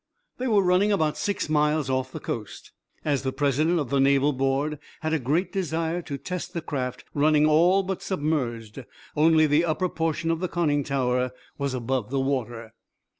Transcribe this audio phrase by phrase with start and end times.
[0.39, 2.71] They were running about six miles off the coast.
[3.05, 7.03] As the president of the Naval board had a great desire to test the craft
[7.13, 8.83] running all but submerged,
[9.15, 12.73] only the upper portion of the conning tower was above the water.